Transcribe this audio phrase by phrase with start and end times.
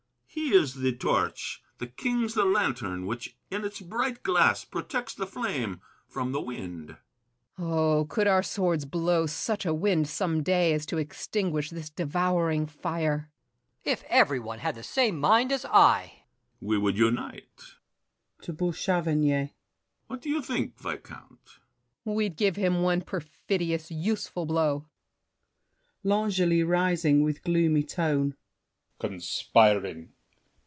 [0.33, 5.27] He is the torch: the King's the lantern which In its bright glass protects the
[5.27, 6.87] flame from wind.
[6.87, 6.97] BOUCHAVANNES.
[7.59, 12.65] Oh, could our swords blow such a wind some day As to extinguish this devouring
[12.65, 13.29] fire!
[13.85, 13.93] ROCHEBARON.
[13.93, 16.11] If every one had the same mind as I!
[16.11, 16.15] BRICHANTEAU.
[16.61, 17.61] We would unite—
[18.43, 19.49] [To Bouchavannes.]
[20.07, 21.03] What do you think, Viscount?
[21.03, 22.15] BOUCHAVANNES.
[22.15, 24.85] We'd give him one perfidious, useful blow!
[26.03, 28.37] L'ANGELY (rising, with gloomy tone).
[28.97, 30.13] Conspiring!